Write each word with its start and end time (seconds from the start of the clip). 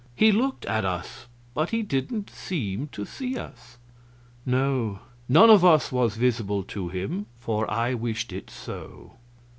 He 0.15 0.31
looked 0.31 0.65
at 0.65 0.83
us, 0.83 1.27
but 1.53 1.69
he 1.69 1.83
didn't 1.83 2.31
seem 2.31 2.87
to 2.87 3.05
see 3.05 3.37
us." 3.37 3.77
"No, 4.47 4.97
none 5.29 5.51
of 5.51 5.63
us 5.63 5.91
was 5.91 6.15
visible 6.15 6.63
to 6.63 6.89
him, 6.89 7.27
for 7.37 7.69
I 7.69 7.93
wished 7.93 8.33
it 8.33 8.49
so." 8.49 9.11